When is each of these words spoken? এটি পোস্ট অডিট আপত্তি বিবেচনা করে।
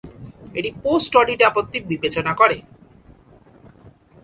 এটি 0.57 0.69
পোস্ট 0.83 1.11
অডিট 1.19 1.41
আপত্তি 1.49 1.77
বিবেচনা 1.91 2.31
করে। 2.39 2.57